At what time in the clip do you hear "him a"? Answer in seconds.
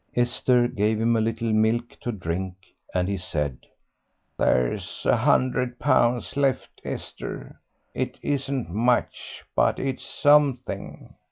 0.99-1.21